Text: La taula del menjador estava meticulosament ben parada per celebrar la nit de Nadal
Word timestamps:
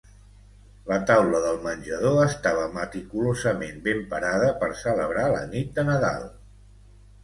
La 0.91 0.97
taula 1.11 1.41
del 1.43 1.59
menjador 1.65 2.17
estava 2.23 2.65
meticulosament 2.79 3.79
ben 3.87 4.03
parada 4.17 4.51
per 4.65 4.75
celebrar 4.85 5.31
la 5.39 5.49
nit 5.57 5.75
de 5.81 5.91
Nadal 5.95 6.31